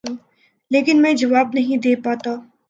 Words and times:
لیکن 0.71 1.01
میں 1.01 1.13
جواب 1.13 1.47
نہیں 1.53 1.77
دے 1.77 1.95
پاتا۔ 2.03 2.31